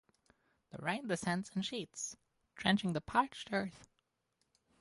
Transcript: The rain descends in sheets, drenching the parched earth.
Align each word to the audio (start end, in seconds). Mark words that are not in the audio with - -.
The 0.71 0.79
rain 0.81 1.05
descends 1.07 1.51
in 1.55 1.61
sheets, 1.61 2.15
drenching 2.55 2.93
the 2.93 3.01
parched 3.01 3.49
earth. 3.53 3.87